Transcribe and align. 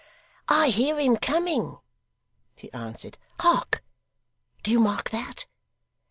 'I 0.47 0.69
hear 0.69 0.99
him 0.99 1.15
coming,' 1.17 1.77
he 2.55 2.73
answered: 2.73 3.19
'Hark! 3.39 3.83
Do 4.63 4.71
you 4.71 4.79
mark 4.79 5.11
that? 5.11 5.45